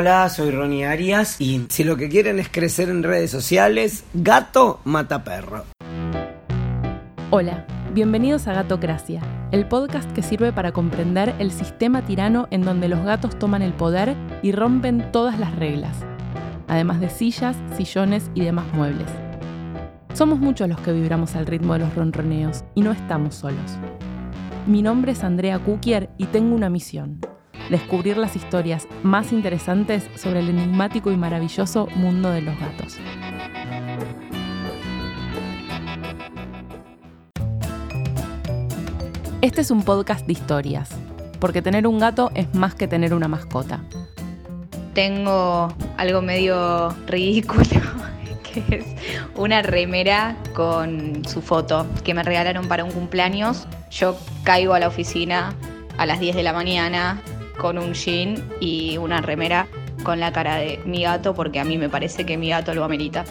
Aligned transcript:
Hola, 0.00 0.28
soy 0.28 0.52
Ronnie 0.52 0.86
Arias 0.86 1.40
y 1.40 1.66
si 1.70 1.82
lo 1.82 1.96
que 1.96 2.08
quieren 2.08 2.38
es 2.38 2.48
crecer 2.48 2.88
en 2.88 3.02
redes 3.02 3.32
sociales, 3.32 4.04
gato 4.14 4.78
mata 4.84 5.24
perro. 5.24 5.64
Hola, 7.30 7.66
bienvenidos 7.94 8.46
a 8.46 8.52
Gatocracia, 8.52 9.20
el 9.50 9.66
podcast 9.66 10.08
que 10.12 10.22
sirve 10.22 10.52
para 10.52 10.70
comprender 10.70 11.34
el 11.40 11.50
sistema 11.50 12.06
tirano 12.06 12.46
en 12.52 12.62
donde 12.62 12.86
los 12.86 13.04
gatos 13.04 13.40
toman 13.40 13.60
el 13.60 13.72
poder 13.72 14.14
y 14.40 14.52
rompen 14.52 15.10
todas 15.10 15.40
las 15.40 15.56
reglas, 15.56 15.96
además 16.68 17.00
de 17.00 17.10
sillas, 17.10 17.56
sillones 17.76 18.30
y 18.36 18.42
demás 18.42 18.66
muebles. 18.74 19.08
Somos 20.14 20.38
muchos 20.38 20.68
los 20.68 20.80
que 20.80 20.92
vibramos 20.92 21.34
al 21.34 21.46
ritmo 21.46 21.72
de 21.72 21.80
los 21.80 21.96
ronroneos 21.96 22.62
y 22.76 22.82
no 22.82 22.92
estamos 22.92 23.34
solos. 23.34 23.72
Mi 24.64 24.80
nombre 24.80 25.10
es 25.10 25.24
Andrea 25.24 25.58
Kukier 25.58 26.08
y 26.18 26.26
tengo 26.26 26.54
una 26.54 26.70
misión 26.70 27.18
descubrir 27.70 28.16
las 28.16 28.36
historias 28.36 28.88
más 29.02 29.32
interesantes 29.32 30.08
sobre 30.16 30.40
el 30.40 30.48
enigmático 30.48 31.10
y 31.10 31.16
maravilloso 31.16 31.88
mundo 31.94 32.30
de 32.30 32.42
los 32.42 32.58
gatos. 32.58 32.96
Este 39.40 39.60
es 39.60 39.70
un 39.70 39.84
podcast 39.84 40.26
de 40.26 40.32
historias, 40.32 40.90
porque 41.38 41.62
tener 41.62 41.86
un 41.86 41.98
gato 41.98 42.30
es 42.34 42.52
más 42.54 42.74
que 42.74 42.88
tener 42.88 43.14
una 43.14 43.28
mascota. 43.28 43.84
Tengo 44.94 45.72
algo 45.96 46.22
medio 46.22 46.90
ridículo, 47.06 47.62
que 48.42 48.78
es 48.78 48.86
una 49.36 49.62
remera 49.62 50.36
con 50.54 51.24
su 51.24 51.40
foto 51.40 51.86
que 52.02 52.14
me 52.14 52.24
regalaron 52.24 52.66
para 52.66 52.82
un 52.82 52.90
cumpleaños. 52.90 53.68
Yo 53.92 54.16
caigo 54.42 54.74
a 54.74 54.80
la 54.80 54.88
oficina 54.88 55.54
a 55.98 56.06
las 56.06 56.18
10 56.18 56.34
de 56.34 56.42
la 56.42 56.52
mañana 56.52 57.22
con 57.58 57.78
un 57.78 57.92
jean 57.92 58.42
y 58.60 58.96
una 58.96 59.20
remera 59.20 59.66
con 60.02 60.20
la 60.20 60.32
cara 60.32 60.56
de 60.56 60.80
mi 60.86 61.02
gato 61.02 61.34
porque 61.34 61.60
a 61.60 61.64
mí 61.64 61.76
me 61.76 61.88
parece 61.88 62.24
que 62.24 62.36
mi 62.36 62.48
gato 62.50 62.74
lo 62.74 62.84
amerita. 62.84 63.24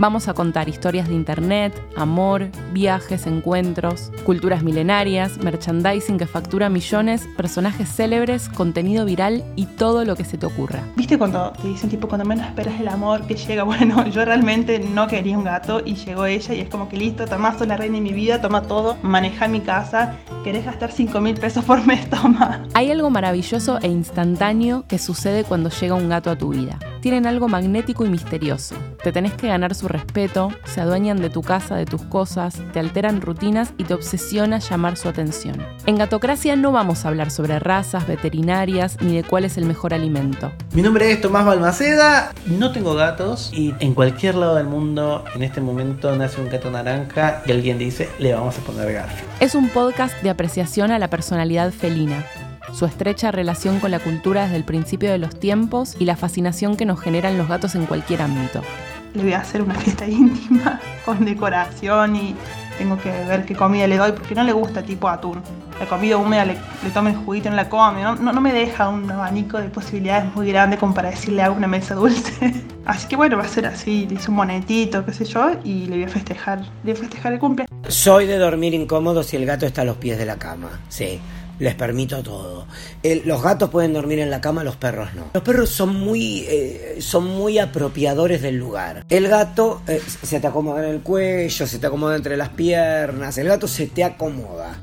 Vamos 0.00 0.28
a 0.28 0.34
contar 0.34 0.68
historias 0.68 1.08
de 1.08 1.14
internet, 1.14 1.74
amor, 1.96 2.46
viajes, 2.72 3.26
encuentros, 3.26 4.12
culturas 4.24 4.62
milenarias, 4.62 5.38
merchandising 5.38 6.18
que 6.18 6.26
factura 6.26 6.68
millones, 6.68 7.28
personajes 7.36 7.88
célebres, 7.88 8.48
contenido 8.48 9.04
viral 9.04 9.42
y 9.56 9.66
todo 9.66 10.04
lo 10.04 10.14
que 10.14 10.24
se 10.24 10.38
te 10.38 10.46
ocurra. 10.46 10.84
¿Viste 10.94 11.18
cuando 11.18 11.50
te 11.50 11.66
dicen 11.66 11.90
tipo 11.90 12.06
cuando 12.06 12.24
menos 12.24 12.46
esperas 12.46 12.78
el 12.78 12.86
amor 12.86 13.26
que 13.26 13.34
llega? 13.34 13.64
Bueno, 13.78 14.06
yo 14.06 14.24
realmente 14.24 14.78
no 14.78 15.08
quería 15.08 15.36
un 15.36 15.44
gato 15.44 15.82
y 15.84 15.94
llegó 15.94 16.26
ella 16.26 16.54
y 16.54 16.60
es 16.60 16.68
como 16.68 16.88
que 16.88 16.96
listo, 16.96 17.26
tomás 17.26 17.60
la 17.66 17.76
reina 17.76 17.96
de 17.96 18.00
mi 18.00 18.12
vida, 18.12 18.40
toma 18.40 18.62
todo, 18.62 18.96
maneja 19.02 19.48
mi 19.48 19.60
casa, 19.60 20.16
querés 20.42 20.64
gastar 20.64 20.92
5 20.92 21.20
mil 21.20 21.34
pesos 21.34 21.64
por 21.64 21.84
mes, 21.86 22.08
toma. 22.10 22.64
Hay 22.74 22.90
algo 22.90 23.10
maravilloso 23.10 23.78
e 23.82 23.88
instantáneo 23.88 24.84
que 24.88 24.98
sucede 24.98 25.44
cuando 25.44 25.70
llega 25.70 25.94
un 25.94 26.08
gato 26.08 26.30
a 26.30 26.36
tu 26.36 26.50
vida. 26.50 26.78
Tienen 27.00 27.26
algo 27.26 27.48
magnético 27.48 28.04
y 28.04 28.08
misterioso. 28.08 28.74
Te 29.02 29.12
tenés 29.12 29.32
que 29.32 29.46
ganar 29.46 29.74
su 29.74 29.86
respeto, 29.86 30.50
se 30.64 30.80
adueñan 30.80 31.20
de 31.20 31.30
tu 31.30 31.42
casa, 31.42 31.76
de 31.76 31.86
tus 31.86 32.02
cosas, 32.02 32.60
te 32.72 32.80
alteran 32.80 33.20
rutinas 33.20 33.72
y 33.78 33.84
te 33.84 33.94
obsesiona 33.94 34.58
llamar 34.58 34.96
su 34.96 35.08
atención. 35.08 35.64
En 35.86 35.96
Gatocracia 35.96 36.56
no 36.56 36.72
vamos 36.72 37.04
a 37.04 37.08
hablar 37.08 37.30
sobre 37.30 37.58
razas, 37.60 38.06
veterinarias 38.08 38.96
ni 39.00 39.16
de 39.16 39.22
cuál 39.22 39.44
es 39.44 39.56
el 39.56 39.64
mejor 39.64 39.94
alimento. 39.94 40.50
Mi 40.72 40.82
nombre 40.82 41.12
es 41.12 41.20
Tomás 41.20 41.46
Balmaceda, 41.46 42.32
no 42.46 42.72
tengo 42.72 42.94
gatos 42.94 43.52
y 43.54 43.74
en 43.78 43.94
cualquier 43.94 44.34
lado 44.34 44.56
del 44.56 44.66
mundo 44.66 45.24
en 45.34 45.44
este 45.44 45.60
momento 45.60 46.14
nace 46.16 46.40
un 46.40 46.48
gato 46.48 46.70
naranja 46.70 47.42
y 47.46 47.52
alguien 47.52 47.78
dice 47.78 48.08
le 48.18 48.34
vamos 48.34 48.58
a 48.58 48.60
poner 48.62 48.92
Garfield. 48.92 49.28
Es 49.40 49.54
un 49.54 49.68
podcast 49.68 50.20
de 50.22 50.27
apreciación 50.30 50.90
a 50.90 50.98
la 50.98 51.08
personalidad 51.08 51.72
felina 51.72 52.24
su 52.72 52.84
estrecha 52.84 53.30
relación 53.30 53.80
con 53.80 53.90
la 53.90 53.98
cultura 53.98 54.42
desde 54.42 54.56
el 54.56 54.64
principio 54.64 55.10
de 55.10 55.16
los 55.16 55.40
tiempos 55.40 55.96
y 55.98 56.04
la 56.04 56.16
fascinación 56.16 56.76
que 56.76 56.84
nos 56.84 57.00
generan 57.00 57.38
los 57.38 57.48
gatos 57.48 57.74
en 57.74 57.86
cualquier 57.86 58.20
ámbito 58.20 58.62
le 59.14 59.22
voy 59.22 59.32
a 59.32 59.40
hacer 59.40 59.62
una 59.62 59.74
fiesta 59.74 60.06
íntima 60.08 60.80
con 61.04 61.24
decoración 61.24 62.16
y 62.16 62.34
tengo 62.78 62.96
que 62.98 63.10
ver 63.10 63.44
qué 63.44 63.54
comida 63.54 63.86
le 63.86 63.96
doy 63.96 64.12
porque 64.12 64.34
no 64.34 64.44
le 64.44 64.52
gusta 64.52 64.82
tipo 64.82 65.08
atún. 65.08 65.42
La 65.80 65.86
comida 65.86 66.16
húmeda 66.16 66.44
le, 66.44 66.54
le 66.82 66.90
toma 66.92 67.10
el 67.10 67.16
juguito, 67.16 67.48
en 67.48 67.56
la 67.56 67.68
come, 67.68 68.02
no, 68.02 68.16
no, 68.16 68.40
me 68.40 68.52
deja 68.52 68.88
un 68.88 69.10
abanico 69.10 69.58
de 69.58 69.68
posibilidades 69.68 70.32
muy 70.34 70.48
grande 70.48 70.76
como 70.76 70.94
para 70.94 71.10
decirle 71.10 71.42
a 71.42 71.50
una 71.50 71.66
mesa 71.66 71.94
dulce. 71.94 72.64
Así 72.84 73.06
que 73.06 73.16
bueno, 73.16 73.36
va 73.36 73.44
a 73.44 73.48
ser 73.48 73.66
así, 73.66 74.06
le 74.08 74.14
hice 74.14 74.30
un 74.30 74.36
monetito, 74.36 75.04
qué 75.04 75.12
sé 75.12 75.26
yo, 75.26 75.50
y 75.62 75.84
le 75.86 75.96
voy 75.96 76.04
a 76.04 76.08
festejar, 76.08 76.60
le 76.84 76.92
voy 76.92 76.92
a 76.92 76.96
festejar 76.96 77.34
el 77.34 77.38
cumple. 77.38 77.67
Soy 77.88 78.26
de 78.26 78.38
dormir 78.38 78.74
incómodo 78.74 79.22
si 79.22 79.36
el 79.36 79.46
gato 79.46 79.66
está 79.66 79.82
a 79.82 79.84
los 79.84 79.96
pies 79.96 80.18
de 80.18 80.26
la 80.26 80.38
cama, 80.38 80.80
sí 80.88 81.20
les 81.58 81.74
permito 81.74 82.22
todo. 82.22 82.66
los 83.24 83.42
gatos 83.42 83.70
pueden 83.70 83.92
dormir 83.92 84.20
en 84.20 84.30
la 84.30 84.40
cama, 84.40 84.64
los 84.64 84.76
perros 84.76 85.14
no. 85.14 85.30
Los 85.34 85.42
perros 85.42 85.70
son 85.70 85.96
muy, 85.96 86.44
eh, 86.48 86.98
son 87.00 87.24
muy 87.24 87.58
apropiadores 87.58 88.42
del 88.42 88.56
lugar. 88.56 89.04
El 89.08 89.28
gato 89.28 89.82
eh, 89.86 90.00
se 90.22 90.40
te 90.40 90.46
acomoda 90.46 90.84
en 90.84 90.94
el 90.94 91.00
cuello, 91.00 91.66
se 91.66 91.78
te 91.78 91.86
acomoda 91.86 92.16
entre 92.16 92.36
las 92.36 92.50
piernas, 92.50 93.38
el 93.38 93.48
gato 93.48 93.66
se 93.66 93.86
te 93.86 94.04
acomoda. 94.04 94.80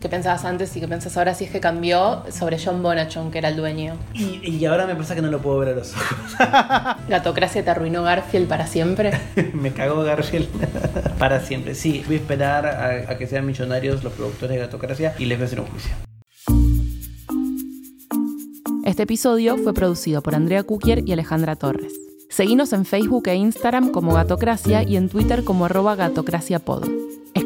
¿Qué 0.00 0.08
pensabas 0.08 0.44
antes 0.44 0.76
y 0.76 0.80
qué 0.80 0.86
pensás 0.86 1.16
ahora 1.16 1.34
si 1.34 1.44
es 1.44 1.50
que 1.50 1.58
cambió 1.58 2.22
sobre 2.30 2.56
John 2.62 2.84
Bonachon, 2.84 3.32
que 3.32 3.38
era 3.38 3.48
el 3.48 3.56
dueño? 3.56 3.96
Y, 4.14 4.48
y 4.48 4.64
ahora 4.64 4.86
me 4.86 4.94
pasa 4.94 5.16
que 5.16 5.22
no 5.22 5.28
lo 5.28 5.40
puedo 5.40 5.58
ver 5.58 5.70
a 5.70 5.72
los 5.72 5.92
ojos. 5.92 6.36
¿Gatocracia 7.08 7.64
te 7.64 7.70
arruinó 7.70 8.04
Garfield 8.04 8.46
para 8.46 8.68
siempre? 8.68 9.10
me 9.54 9.72
cagó 9.72 10.04
Garfield 10.04 10.48
para 11.18 11.40
siempre. 11.40 11.74
Sí, 11.74 12.04
voy 12.06 12.14
a 12.14 12.18
esperar 12.18 12.66
a, 12.66 13.10
a 13.10 13.18
que 13.18 13.26
sean 13.26 13.44
millonarios 13.44 14.04
los 14.04 14.12
productores 14.12 14.56
de 14.56 14.62
Gatocracia 14.62 15.14
y 15.18 15.24
les 15.24 15.36
voy 15.36 15.44
a 15.44 15.46
hacer 15.46 15.60
un 15.60 15.66
juicio. 15.66 15.90
Este 18.84 19.02
episodio 19.02 19.58
fue 19.58 19.74
producido 19.74 20.22
por 20.22 20.36
Andrea 20.36 20.62
Kukier 20.62 21.02
y 21.08 21.12
Alejandra 21.12 21.56
Torres. 21.56 21.92
Seguinos 22.30 22.72
en 22.72 22.84
Facebook 22.84 23.26
e 23.26 23.34
Instagram 23.34 23.90
como 23.90 24.14
Gatocracia 24.14 24.84
y 24.84 24.96
en 24.96 25.08
Twitter 25.08 25.42
como 25.42 25.64
arroba 25.64 25.96
gatocraciapod. 25.96 26.97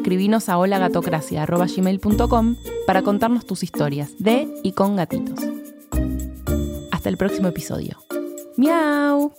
Escribinos 0.03 0.49
a 0.49 0.57
holagatogracia.gmail.com 0.57 2.55
para 2.85 3.03
contarnos 3.03 3.45
tus 3.45 3.63
historias 3.63 4.11
de 4.19 4.53
y 4.61 4.73
con 4.73 4.97
gatitos. 4.97 5.39
Hasta 6.91 7.07
el 7.07 7.15
próximo 7.15 7.47
episodio. 7.47 8.03
¡Miau! 8.57 9.31